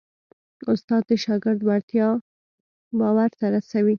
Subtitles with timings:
[0.73, 2.07] استاد د شاګرد وړتیا
[2.99, 3.89] باور ته رسوي.